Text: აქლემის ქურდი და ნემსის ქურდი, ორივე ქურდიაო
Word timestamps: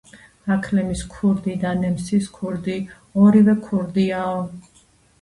აქლემის 0.53 1.03
ქურდი 1.11 1.55
და 1.65 1.75
ნემსის 1.83 2.33
ქურდი, 2.39 2.81
ორივე 3.27 3.59
ქურდიაო 3.71 4.45